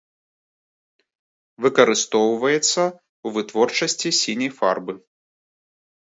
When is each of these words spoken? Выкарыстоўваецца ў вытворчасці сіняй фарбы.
Выкарыстоўваецца 1.65 2.61
ў 2.61 3.27
вытворчасці 3.35 4.09
сіняй 4.21 4.51
фарбы. 4.61 4.93